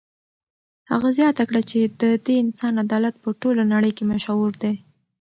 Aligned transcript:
هغه 0.91 1.09
زیاته 1.17 1.43
کړه 1.49 1.61
چې 1.69 1.79
د 2.01 2.03
دې 2.25 2.35
انسان 2.43 2.73
عدالت 2.85 3.15
په 3.23 3.29
ټوله 3.41 3.63
نړۍ 3.73 3.91
کې 3.97 4.03
مشهور 4.13 4.51
دی. 4.63 4.73